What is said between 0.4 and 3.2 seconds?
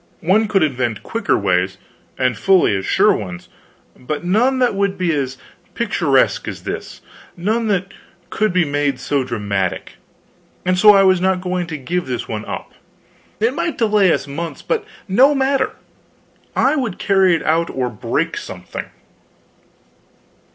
could invent quicker ways, and fully as sure